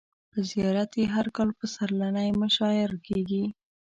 په 0.31 0.39
زیارت 0.49 0.91
یې 0.99 1.05
هر 1.15 1.27
کال 1.35 1.49
پسرلنۍ 1.59 2.29
مشاعر 2.41 2.91
کیږي. 3.07 3.43